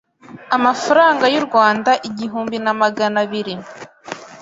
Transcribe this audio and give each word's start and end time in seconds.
amafaranga 0.57 1.25
y 1.33 1.37
u 1.39 1.43
Rwanda 1.47 1.91
igihumbi 2.09 2.57
na 2.65 2.73
magana 2.81 3.17
abiri 3.25 3.53